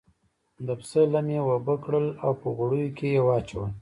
د 0.65 0.67
پسه 0.79 1.01
لم 1.13 1.27
یې 1.35 1.39
اوبه 1.49 1.75
کړل 1.83 2.07
او 2.23 2.31
په 2.41 2.47
غوړیو 2.57 2.95
کې 2.97 3.07
یې 3.15 3.21
واچول. 3.27 3.69